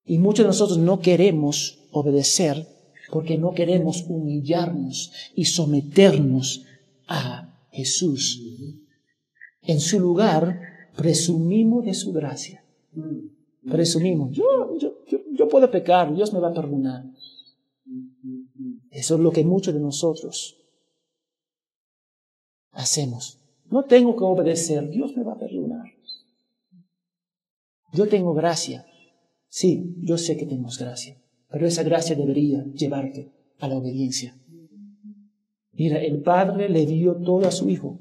[0.05, 2.67] Y muchos de nosotros no queremos obedecer
[3.11, 6.65] porque no queremos humillarnos y someternos
[7.07, 8.41] a Jesús.
[9.63, 10.59] En su lugar,
[10.97, 12.65] presumimos de su gracia.
[13.69, 14.95] Presumimos, yo, yo,
[15.33, 17.05] yo, puedo pecar, Dios me va a perdonar.
[18.91, 20.59] Eso es lo que muchos de nosotros
[22.73, 23.39] hacemos.
[23.71, 25.87] No tengo que obedecer, Dios me va a perdonar.
[27.93, 28.87] Yo tengo gracia.
[29.49, 34.37] Sí, yo sé que tenemos gracia, pero esa gracia debería llevarte a la obediencia.
[35.73, 37.99] Mira, el Padre le dio todo a su Hijo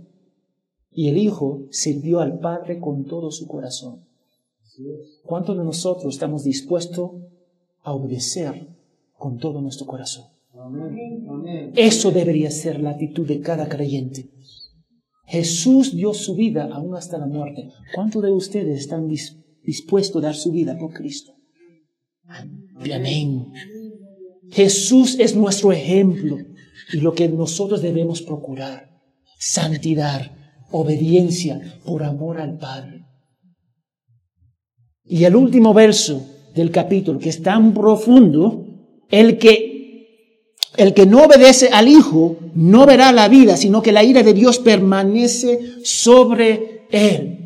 [0.91, 4.05] y el Hijo sirvió al Padre con todo su corazón.
[5.23, 7.11] ¿Cuántos de nosotros estamos dispuestos
[7.83, 8.67] a obedecer
[9.17, 10.25] con todo nuestro corazón?
[11.75, 14.29] Eso debería ser la actitud de cada creyente.
[15.25, 17.69] Jesús dio su vida aún hasta la muerte.
[17.95, 19.07] ¿Cuántos de ustedes están
[19.63, 21.33] dispuestos a dar su vida por Cristo?
[22.93, 23.51] Amén.
[24.49, 26.37] Jesús es nuestro ejemplo
[26.91, 28.89] y lo que nosotros debemos procurar.
[29.39, 30.31] Santidad,
[30.71, 33.05] obediencia por amor al Padre.
[35.03, 38.65] Y el último verso del capítulo, que es tan profundo,
[39.09, 44.03] el que, el que no obedece al Hijo no verá la vida, sino que la
[44.03, 47.37] ira de Dios permanece sobre él.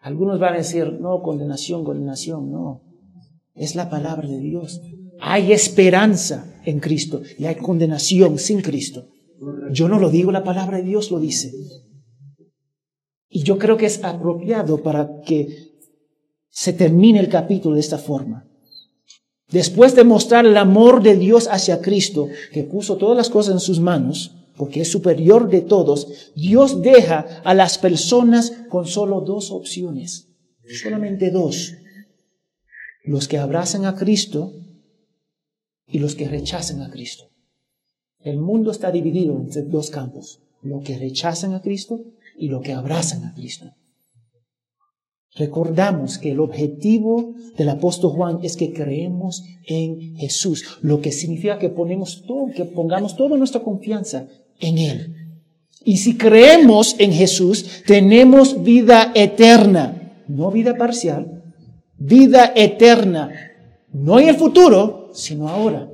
[0.00, 2.82] Algunos van a decir, no, condenación, condenación, no.
[3.54, 4.80] Es la palabra de Dios.
[5.20, 9.08] Hay esperanza en Cristo y hay condenación sin Cristo.
[9.70, 11.52] Yo no lo digo, la palabra de Dios lo dice.
[13.28, 15.68] Y yo creo que es apropiado para que
[16.48, 18.46] se termine el capítulo de esta forma.
[19.50, 23.60] Después de mostrar el amor de Dios hacia Cristo, que puso todas las cosas en
[23.60, 29.50] sus manos, porque es superior de todos, Dios deja a las personas con solo dos
[29.50, 30.28] opciones,
[30.82, 31.74] solamente dos.
[33.04, 34.52] Los que abrazan a Cristo
[35.86, 37.30] y los que rechazan a Cristo.
[38.20, 42.00] El mundo está dividido entre dos campos, los que rechazan a Cristo
[42.38, 43.66] y lo que abrazan a Cristo.
[45.34, 51.58] Recordamos que el objetivo del apóstol Juan es que creemos en Jesús, lo que significa
[51.58, 54.26] que ponemos todo, que pongamos toda nuestra confianza
[54.58, 55.14] en Él.
[55.84, 61.44] Y si creemos en Jesús, tenemos vida eterna, no vida parcial,
[61.96, 63.30] vida eterna,
[63.92, 65.88] no en el futuro, sino ahora.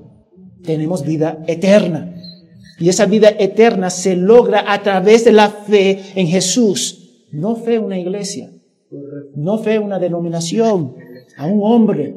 [0.63, 2.14] Tenemos vida eterna.
[2.79, 7.27] Y esa vida eterna se logra a través de la fe en Jesús.
[7.31, 8.51] No fe una iglesia,
[9.35, 10.95] no fe una denominación,
[11.37, 12.15] a un hombre,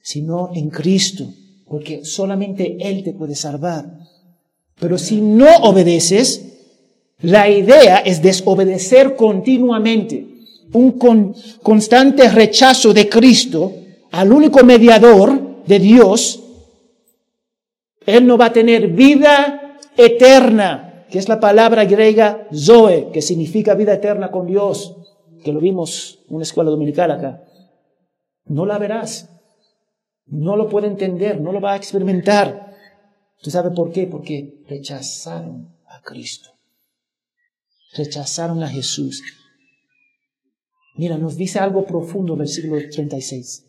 [0.00, 1.26] sino en Cristo,
[1.66, 3.98] porque solamente Él te puede salvar.
[4.80, 6.44] Pero si no obedeces,
[7.20, 10.26] la idea es desobedecer continuamente.
[10.72, 10.92] Un
[11.62, 13.72] constante rechazo de Cristo
[14.10, 16.42] al único mediador de Dios.
[18.06, 19.67] Él no va a tener vida
[19.98, 24.96] eterna, que es la palabra griega Zoe, que significa vida eterna con Dios,
[25.44, 27.42] que lo vimos en una escuela dominical acá.
[28.46, 29.28] No la verás.
[30.26, 32.76] No lo puede entender, no lo va a experimentar.
[33.42, 34.06] ¿Tú sabes por qué?
[34.06, 36.50] Porque rechazaron a Cristo.
[37.96, 39.22] Rechazaron a Jesús.
[40.96, 43.64] Mira, nos dice algo profundo el versículo 36.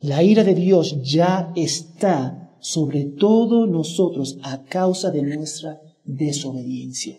[0.00, 7.18] La ira de Dios ya está sobre todos nosotros a causa de nuestra desobediencia.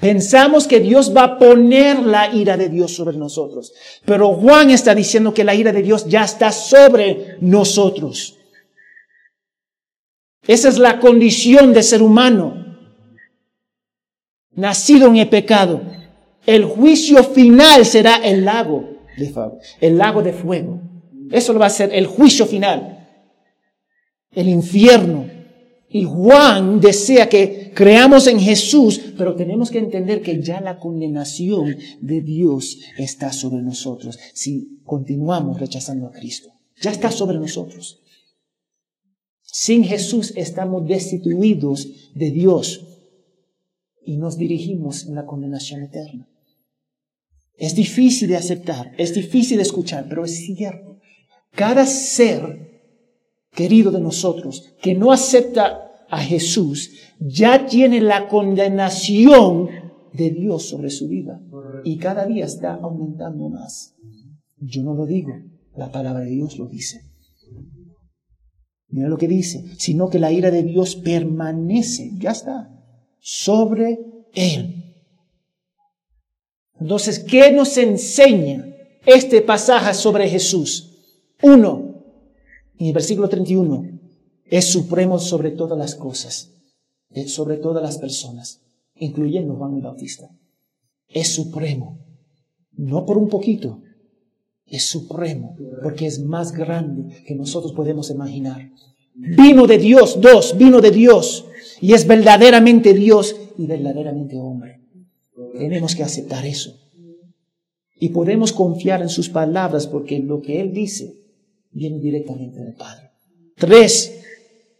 [0.00, 3.72] Pensamos que Dios va a poner la ira de Dios sobre nosotros.
[4.04, 8.38] Pero Juan está diciendo que la ira de Dios ya está sobre nosotros.
[10.46, 12.76] Esa es la condición de ser humano.
[14.52, 15.80] Nacido en el pecado.
[16.46, 19.32] El juicio final será el lago de.
[19.80, 20.80] El lago de fuego.
[21.30, 22.93] Eso lo va a ser el juicio final.
[24.34, 25.26] El infierno.
[25.88, 31.76] Y Juan desea que creamos en Jesús, pero tenemos que entender que ya la condenación
[32.00, 36.50] de Dios está sobre nosotros si continuamos rechazando a Cristo.
[36.80, 38.00] Ya está sobre nosotros.
[39.42, 42.84] Sin Jesús estamos destituidos de Dios
[44.04, 46.28] y nos dirigimos en la condenación eterna.
[47.56, 50.98] Es difícil de aceptar, es difícil de escuchar, pero es cierto.
[51.52, 52.73] Cada ser
[53.54, 59.68] querido de nosotros que no acepta a Jesús, ya tiene la condenación
[60.12, 61.40] de Dios sobre su vida.
[61.84, 63.94] Y cada día está aumentando más.
[64.58, 65.32] Yo no lo digo,
[65.76, 67.00] la palabra de Dios lo dice.
[68.88, 72.70] Mira lo que dice, sino que la ira de Dios permanece, ya está,
[73.18, 73.98] sobre
[74.34, 74.84] él.
[76.78, 78.64] Entonces, ¿qué nos enseña
[79.04, 80.92] este pasaje sobre Jesús?
[81.42, 81.83] Uno,
[82.78, 84.00] en el versículo 31,
[84.44, 86.52] es supremo sobre todas las cosas,
[87.26, 88.62] sobre todas las personas,
[88.96, 90.30] incluyendo Juan el Bautista.
[91.08, 91.98] Es supremo,
[92.72, 93.80] no por un poquito,
[94.66, 98.70] es supremo, porque es más grande que nosotros podemos imaginar.
[99.14, 101.46] Vino de Dios, dos, vino de Dios,
[101.80, 104.80] y es verdaderamente Dios y verdaderamente hombre.
[105.56, 106.76] Tenemos que aceptar eso.
[107.96, 111.23] Y podemos confiar en sus palabras porque lo que Él dice
[111.74, 113.10] viene directamente del Padre.
[113.56, 114.22] Tres,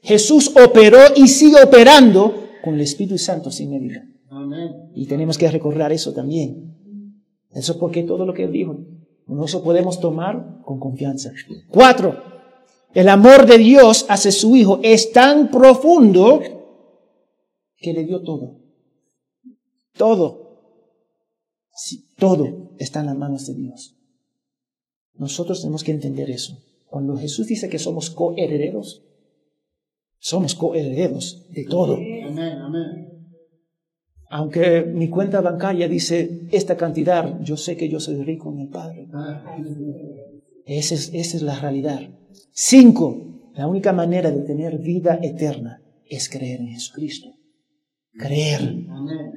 [0.01, 4.07] Jesús operó y sigue operando con el Espíritu Santo sin medida.
[4.95, 6.75] Y tenemos que recordar eso también.
[7.51, 8.79] Eso es porque todo lo que él dijo,
[9.45, 11.33] eso podemos tomar con confianza.
[11.69, 12.23] Cuatro,
[12.93, 16.41] el amor de Dios hacia su Hijo es tan profundo
[17.77, 18.61] que le dio todo.
[19.97, 20.43] Todo.
[22.19, 23.97] todo está en las manos de Dios.
[25.15, 26.59] Nosotros tenemos que entender eso.
[26.95, 29.03] Cuando Jesús dice que somos coherederos,
[30.21, 31.99] somos coherederos de todo.
[34.31, 38.69] Aunque mi cuenta bancaria dice esta cantidad, yo sé que yo soy rico en el
[38.69, 39.09] Padre.
[40.67, 42.01] Esa es, esa es la realidad.
[42.53, 47.29] Cinco, la única manera de tener vida eterna es creer en Jesucristo.
[48.13, 48.73] Creer.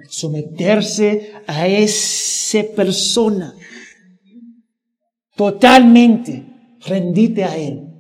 [0.10, 3.56] Someterse a esa persona.
[5.36, 6.57] Totalmente.
[6.88, 7.94] Rendite a Él.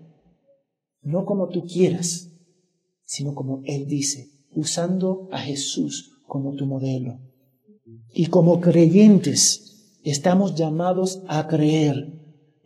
[1.01, 2.27] No como tú quieras
[3.07, 7.19] sino como Él dice, usando a Jesús como tu modelo.
[8.13, 12.13] Y como creyentes estamos llamados a creer,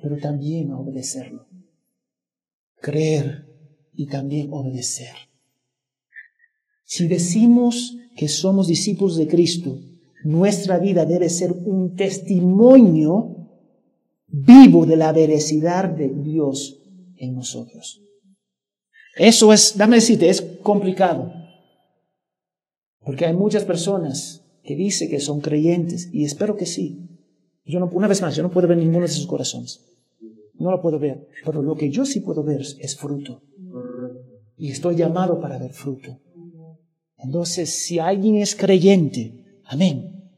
[0.02, 1.46] pero también a obedecerlo.
[2.82, 3.46] Creer
[3.94, 5.14] y también obedecer.
[6.86, 9.80] Si decimos que somos discípulos de Cristo,
[10.24, 13.41] nuestra vida debe ser un testimonio
[14.32, 16.80] vivo de la veracidad de Dios
[17.18, 18.02] en nosotros.
[19.16, 21.34] Eso es, dame decirte, es complicado.
[23.00, 27.10] Porque hay muchas personas que dicen que son creyentes, y espero que sí.
[27.66, 29.86] Yo no, una vez más, yo no puedo ver ninguno de sus corazones.
[30.56, 31.28] No lo puedo ver.
[31.44, 33.42] Pero lo que yo sí puedo ver es fruto.
[34.58, 36.20] Y estoy llamado para ver fruto.
[37.18, 40.32] Entonces, si alguien es creyente, amén,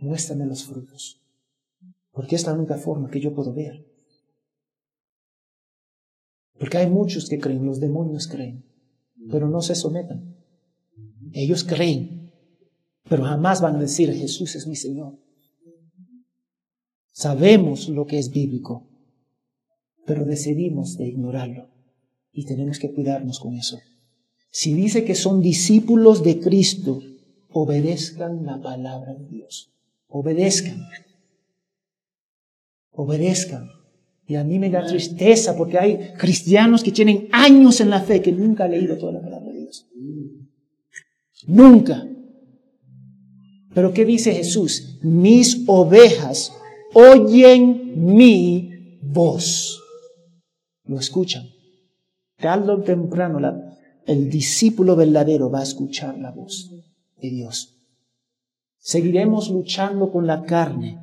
[0.00, 1.20] muéstrame los frutos.
[2.16, 3.84] Porque es la única forma que yo puedo ver.
[6.58, 8.64] Porque hay muchos que creen, los demonios creen,
[9.30, 10.34] pero no se sometan.
[11.34, 12.32] Ellos creen,
[13.06, 15.18] pero jamás van a decir Jesús es mi Señor.
[17.12, 18.88] Sabemos lo que es bíblico,
[20.06, 21.68] pero decidimos de ignorarlo
[22.32, 23.78] y tenemos que cuidarnos con eso.
[24.50, 26.98] Si dice que son discípulos de Cristo,
[27.50, 29.70] obedezcan la palabra de Dios.
[30.08, 30.80] Obedezcan.
[32.96, 33.70] Obedezcan.
[34.26, 38.20] Y a mí me da tristeza porque hay cristianos que tienen años en la fe
[38.20, 39.86] que nunca han leído toda la palabra de Dios.
[41.46, 42.04] Nunca.
[43.72, 44.98] Pero ¿qué dice Jesús?
[45.02, 46.52] Mis ovejas
[46.92, 49.80] oyen mi voz.
[50.84, 51.44] Lo escuchan.
[52.36, 53.38] Tarde o temprano
[54.06, 56.70] el discípulo verdadero va a escuchar la voz
[57.20, 57.76] de Dios.
[58.78, 60.98] Seguiremos luchando con la carne,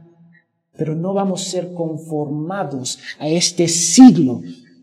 [0.78, 4.42] pero no vamos a ser conformados a este siglo,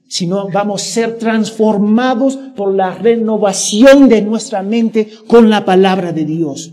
[0.09, 6.25] sino vamos a ser transformados por la renovación de nuestra mente con la palabra de
[6.25, 6.73] Dios.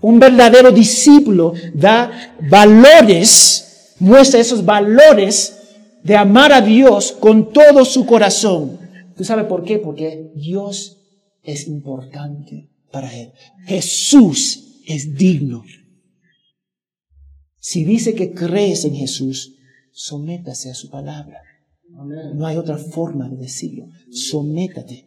[0.00, 5.60] Un verdadero discípulo da valores, muestra esos valores
[6.02, 8.78] de amar a Dios con todo su corazón.
[9.16, 9.78] ¿Tú sabes por qué?
[9.78, 10.98] Porque Dios
[11.42, 13.32] es importante para él.
[13.66, 15.62] Jesús es digno.
[17.60, 19.54] Si dice que crees en Jesús,
[19.92, 21.42] sométase a su palabra.
[22.34, 23.86] No hay otra forma de decirlo.
[24.10, 25.06] Sométate.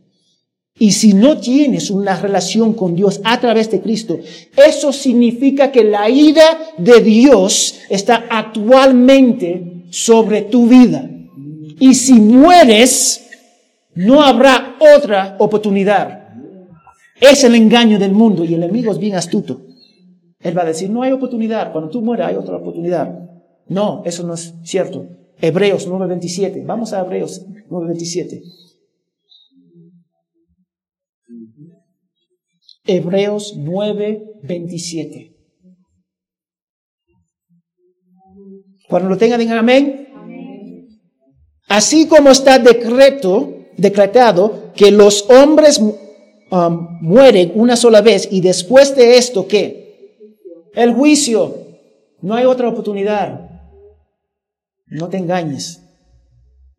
[0.77, 4.19] Y si no tienes una relación con Dios a través de Cristo,
[4.55, 11.09] eso significa que la ira de Dios está actualmente sobre tu vida.
[11.79, 13.29] Y si mueres,
[13.95, 16.27] no habrá otra oportunidad.
[17.19, 19.61] Es el engaño del mundo y el enemigo es bien astuto.
[20.43, 21.71] Él va a decir, no hay oportunidad.
[21.71, 23.17] Cuando tú mueras hay otra oportunidad.
[23.67, 25.07] No, eso no es cierto.
[25.39, 26.63] Hebreos 9:27.
[26.65, 28.41] Vamos a Hebreos 9:27.
[32.85, 35.31] Hebreos 9:27.
[38.89, 40.07] Cuando lo tengan, digan amén.
[41.69, 48.95] Así como está decreto, decretado que los hombres um, mueren una sola vez y después
[48.95, 49.82] de esto, ¿qué?
[50.73, 51.55] El juicio.
[52.21, 53.49] No hay otra oportunidad.
[54.87, 55.81] No te engañes.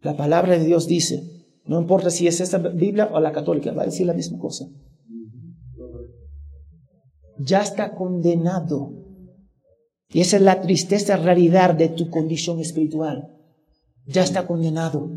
[0.00, 1.22] La palabra de Dios dice,
[1.64, 4.66] no importa si es esta Biblia o la católica, va a decir la misma cosa
[7.38, 8.92] ya está condenado.
[10.08, 13.28] Y esa es la tristeza realidad de tu condición espiritual.
[14.06, 15.10] Ya está condenado.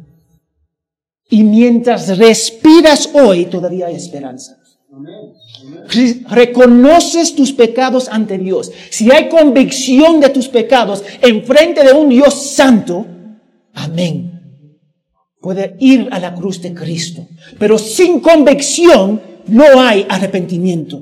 [1.30, 4.58] Y mientras respiras hoy, todavía hay esperanza.
[6.30, 8.72] Reconoces tus pecados ante Dios.
[8.90, 13.06] Si hay convicción de tus pecados en frente de un Dios santo,
[13.74, 14.34] amén.
[15.40, 17.28] Puede ir a la cruz de Cristo.
[17.60, 21.02] Pero sin convicción no hay arrepentimiento.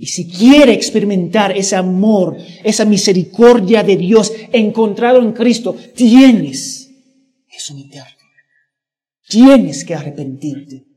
[0.00, 6.88] Y si quiere experimentar ese amor, esa misericordia de Dios encontrado en Cristo, tienes
[7.48, 8.14] que someterte.
[9.28, 10.87] Tienes que arrepentirte.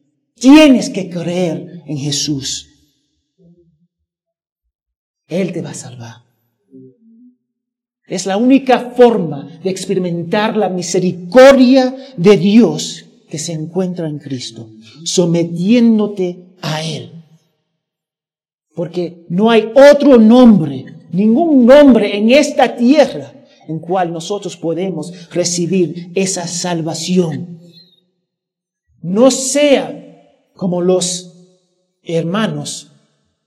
[0.41, 2.67] Tienes que creer en Jesús.
[5.27, 6.15] Él te va a salvar.
[8.07, 14.69] Es la única forma de experimentar la misericordia de Dios que se encuentra en Cristo,
[15.05, 17.23] sometiéndote a Él.
[18.75, 23.31] Porque no hay otro nombre, ningún nombre en esta tierra
[23.67, 27.59] en cual nosotros podemos recibir esa salvación.
[29.01, 30.00] No sea
[30.61, 31.33] como los
[32.03, 32.91] hermanos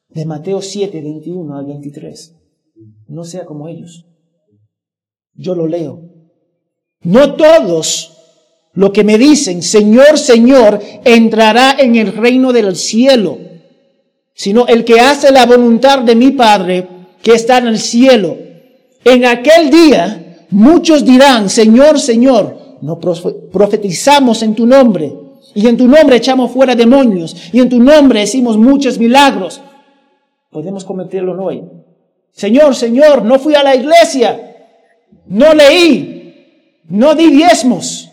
[0.09, 2.35] de Mateo 7, 21 al 23.
[3.07, 4.05] No sea como ellos.
[5.33, 6.01] Yo lo leo.
[7.03, 8.19] No todos
[8.73, 13.39] lo que me dicen, Señor, Señor, entrará en el reino del cielo
[14.35, 16.89] sino el que hace la voluntad de mi Padre
[17.23, 18.37] que está en el cielo.
[19.05, 25.24] En aquel día muchos dirán, Señor, Señor, no profetizamos en tu nombre,
[25.55, 29.61] y en tu nombre echamos fuera demonios, y en tu nombre hicimos muchos milagros.
[30.51, 31.63] Podemos cometerlo hoy.
[32.33, 34.57] Señor, Señor, no fui a la iglesia,
[35.27, 38.11] no leí, no di diezmos.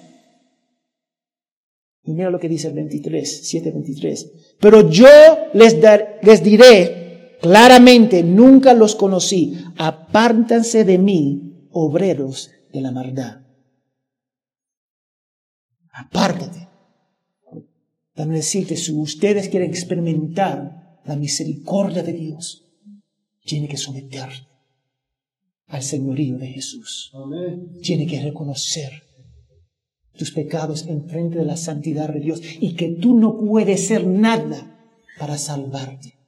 [2.03, 4.57] Y mira lo que dice el 23, 7:23.
[4.59, 5.07] Pero yo
[5.53, 5.77] les,
[6.21, 9.57] les diré claramente, nunca los conocí.
[9.77, 13.41] Apártanse de mí, obreros de la maldad.
[15.93, 16.70] Apártate.
[18.15, 22.67] Dame decirte, si ustedes quieren experimentar la misericordia de Dios,
[23.43, 24.29] tiene que someter
[25.67, 27.11] al señorío de Jesús.
[27.81, 28.91] Tiene que reconocer
[30.17, 34.05] tus pecados en frente de la santidad de Dios y que tú no puedes ser
[34.05, 34.77] nada
[35.17, 36.19] para salvarte.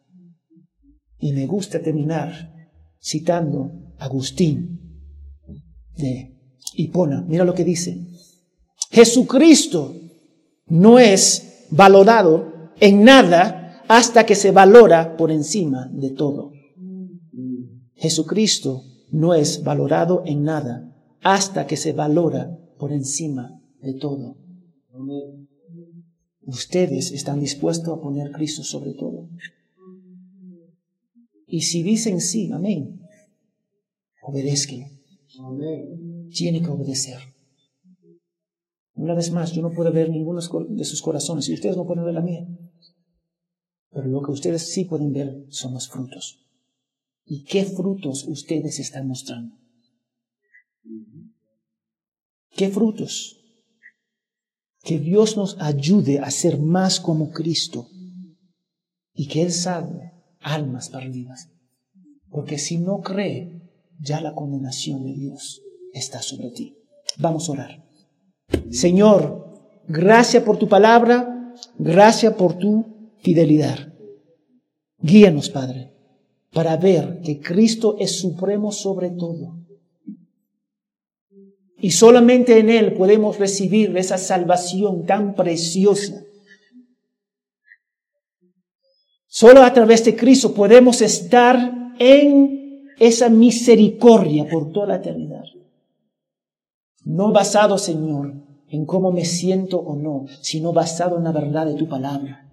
[1.20, 2.54] Y me gusta terminar
[3.02, 4.80] citando a Agustín
[5.98, 6.38] de
[6.76, 7.22] Hipona.
[7.28, 7.98] Mira lo que dice.
[8.90, 9.96] Jesucristo
[10.68, 16.52] no es valorado en nada hasta que se valora por encima de todo.
[17.96, 24.38] Jesucristo no es valorado en nada hasta que se valora por encima de todo.
[26.46, 29.30] Ustedes están dispuestos a poner a Cristo sobre todo.
[31.48, 33.02] Y si dicen sí, amén,
[34.22, 34.86] obedezcan.
[36.32, 37.33] Tiene que obedecer.
[38.96, 42.06] Una vez más, yo no puedo ver ninguno de sus corazones y ustedes no pueden
[42.06, 42.48] ver la mía.
[43.90, 46.40] Pero lo que ustedes sí pueden ver son los frutos.
[47.26, 49.56] ¿Y qué frutos ustedes están mostrando?
[52.56, 53.40] ¿Qué frutos?
[54.84, 57.88] Que Dios nos ayude a ser más como Cristo
[59.14, 61.50] y que Él salve almas perdidas.
[62.30, 63.62] Porque si no cree,
[64.00, 65.62] ya la condenación de Dios
[65.94, 66.76] está sobre ti.
[67.18, 67.93] Vamos a orar.
[68.72, 73.94] Señor, gracias por tu palabra, gracias por tu fidelidad.
[75.00, 75.92] Guíanos, Padre,
[76.52, 79.60] para ver que Cristo es supremo sobre todo.
[81.78, 86.24] Y solamente en Él podemos recibir esa salvación tan preciosa.
[89.28, 95.44] Solo a través de Cristo podemos estar en esa misericordia por toda la eternidad.
[97.04, 98.34] No basado, Señor,
[98.68, 102.52] en cómo me siento o no, sino basado en la verdad de tu palabra.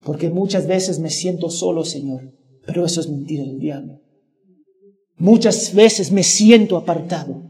[0.00, 2.32] Porque muchas veces me siento solo, Señor,
[2.64, 4.00] pero eso es mentira del diablo.
[5.16, 7.42] Muchas veces me siento apartado,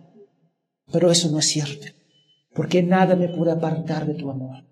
[0.90, 1.86] pero eso no es cierto,
[2.54, 4.64] porque nada me puede apartar de tu amor.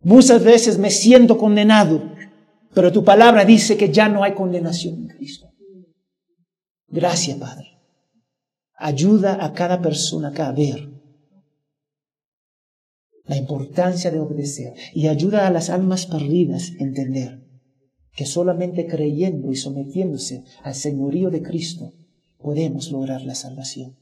[0.00, 2.00] Muchas veces me siento condenado,
[2.72, 5.50] pero tu palabra dice que ya no hay condenación en Cristo.
[6.86, 7.75] Gracias, Padre.
[8.76, 10.96] Ayuda a cada persona a ver
[13.24, 17.42] la importancia de obedecer y ayuda a las almas perdidas a entender
[18.14, 21.92] que solamente creyendo y sometiéndose al señorío de Cristo
[22.38, 23.96] podemos lograr la salvación.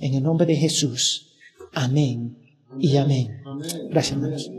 [0.00, 1.34] En el nombre de Jesús.
[1.72, 2.38] Amén
[2.78, 3.42] y amén.
[3.90, 4.50] Gracias, hermanos.